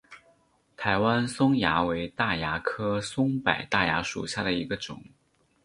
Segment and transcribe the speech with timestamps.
[0.75, 4.99] 台湾松蚜为大蚜科松柏大蚜属下的一个种。